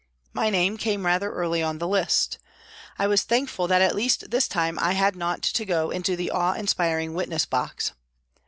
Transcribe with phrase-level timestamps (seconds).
[0.33, 2.39] My name came rather early on the list.
[2.97, 6.31] I was thankful that at least this time I had not to go into the
[6.31, 7.91] awe inspiring witness box.